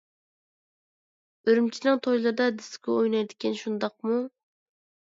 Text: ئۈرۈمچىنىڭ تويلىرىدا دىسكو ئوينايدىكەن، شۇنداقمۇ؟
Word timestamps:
ئۈرۈمچىنىڭ 1.47 2.01
تويلىرىدا 2.09 2.49
دىسكو 2.63 2.97
ئوينايدىكەن، 2.99 3.63
شۇنداقمۇ؟ 3.63 4.23